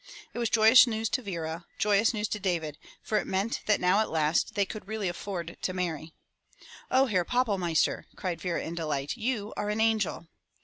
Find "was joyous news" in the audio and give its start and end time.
0.39-1.09